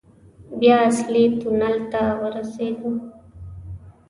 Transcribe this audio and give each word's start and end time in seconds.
بيا 0.59 0.77
اصلي 0.87 1.23
تونل 1.41 1.75
ته 1.91 2.01
ورسېدو. 2.21 2.91